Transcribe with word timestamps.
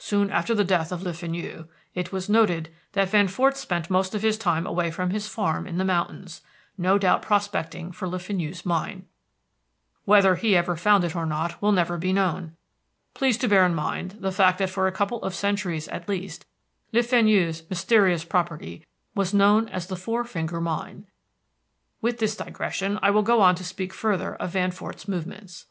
Soon 0.00 0.30
after 0.30 0.52
the 0.52 0.64
death 0.64 0.90
of 0.90 1.04
Le 1.04 1.12
Fenu, 1.12 1.68
it 1.94 2.10
was 2.10 2.28
noted 2.28 2.74
that 2.94 3.08
Van 3.08 3.28
Fort 3.28 3.56
spent 3.56 3.88
most 3.88 4.16
of 4.16 4.22
his 4.22 4.36
time 4.36 4.66
away 4.66 4.90
from 4.90 5.10
his 5.10 5.28
farm 5.28 5.64
in 5.64 5.78
the 5.78 5.84
mountains, 5.84 6.42
no 6.76 6.98
doubt 6.98 7.22
prospecting 7.22 7.92
for 7.92 8.08
Le 8.08 8.18
Fenu's 8.18 8.66
mine. 8.66 9.06
Whether 10.04 10.34
he 10.34 10.56
ever 10.56 10.74
found 10.74 11.04
it 11.04 11.14
or 11.14 11.24
not 11.24 11.62
will 11.62 11.70
never 11.70 11.98
be 11.98 12.12
known. 12.12 12.56
Please 13.14 13.38
to 13.38 13.46
bear 13.46 13.64
in 13.64 13.76
mind 13.76 14.16
the 14.18 14.32
fact 14.32 14.58
that 14.58 14.70
for 14.70 14.88
a 14.88 14.90
couple 14.90 15.22
of 15.22 15.36
centuries 15.36 15.86
at 15.86 16.08
least 16.08 16.46
Le 16.92 17.04
Fenu's 17.04 17.62
mysterious 17.70 18.24
property 18.24 18.84
was 19.14 19.32
known 19.32 19.68
as 19.68 19.86
the 19.86 19.94
Four 19.94 20.24
Finger 20.24 20.60
Mine. 20.60 21.06
With 22.00 22.18
this 22.18 22.34
digression, 22.34 22.98
I 23.02 23.12
will 23.12 23.22
go 23.22 23.40
on 23.40 23.54
to 23.54 23.62
speak 23.62 23.92
further 23.94 24.34
of 24.34 24.50
Van 24.50 24.72
Fort's 24.72 25.06
movements. 25.06 25.66